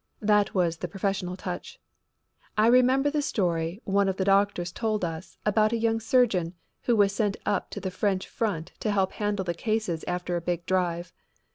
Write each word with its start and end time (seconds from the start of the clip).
That 0.23 0.55
was 0.55 0.77
the 0.77 0.87
professional 0.87 1.37
touch. 1.37 1.79
I 2.57 2.65
remember 2.65 3.11
the 3.11 3.21
story 3.21 3.81
one 3.83 4.09
of 4.09 4.17
the 4.17 4.25
doctors 4.25 4.71
told 4.71 5.05
us 5.05 5.37
about 5.45 5.73
a 5.73 5.77
young 5.77 5.99
surgeon 5.99 6.55
who 6.81 6.95
was 6.95 7.13
sent 7.13 7.37
up 7.45 7.69
to 7.69 7.79
the 7.79 7.91
French 7.91 8.27
front 8.27 8.71
to 8.79 8.89
help 8.89 9.11
handle 9.11 9.45
the 9.45 9.53
cases 9.53 10.03
after 10.07 10.35
a 10.35 10.41
big 10.41 10.65
drive. 10.65 11.13